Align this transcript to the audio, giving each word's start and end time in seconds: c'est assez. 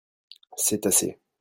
c'est 0.57 0.87
assez. 0.87 1.19